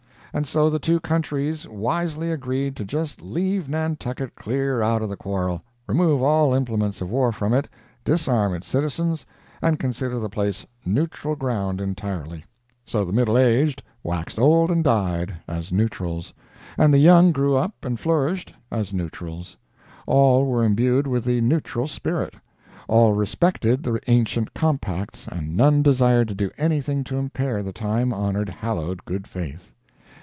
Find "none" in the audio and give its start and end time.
25.57-25.81